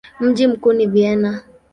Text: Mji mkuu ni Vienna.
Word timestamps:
Mji 0.19 0.47
mkuu 0.47 0.73
ni 0.73 0.87
Vienna. 0.87 1.43